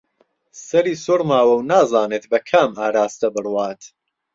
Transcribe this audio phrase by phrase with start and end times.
[0.67, 3.81] سەری سووڕماوە و نازانێت بە کام ئاراستە بڕوات